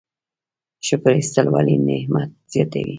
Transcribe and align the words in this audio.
شکر 0.87 1.11
ایستل 1.17 1.45
ولې 1.53 1.75
نعمت 1.87 2.29
زیاتوي؟ 2.51 2.89